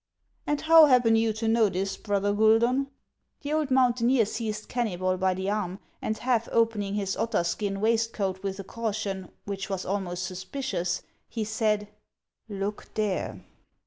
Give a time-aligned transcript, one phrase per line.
[0.47, 2.87] "And how happen you to know this, brother Guidon?"
[3.43, 8.41] The old mountaineer seized Kennybol by the arm, and half opening his otter skin waistcoat
[8.41, 11.87] with a caution which was almost suspicious, he said,"
[12.49, 13.41] Look there